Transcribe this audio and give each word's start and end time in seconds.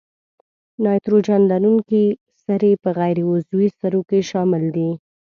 نایتروجن 0.83 1.41
لرونکي 1.51 2.03
سرې 2.43 2.71
په 2.83 2.89
غیر 2.97 3.17
عضوي 3.31 3.67
سرو 3.79 4.01
کې 4.09 4.19
شامل 4.29 4.63
دي. 4.75 4.89